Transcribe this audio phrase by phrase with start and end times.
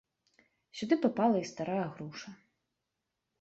[0.79, 2.29] Сюды папала і старая груша.